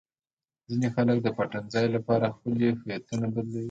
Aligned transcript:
ځینې 0.67 0.87
خلک 0.95 1.17
د 1.23 1.27
پټنځای 1.37 1.85
لپاره 1.95 2.33
خپلې 2.35 2.67
هویتونه 2.79 3.25
بدلوي. 3.33 3.59